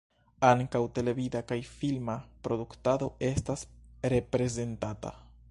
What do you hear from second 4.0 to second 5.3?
reprezentata.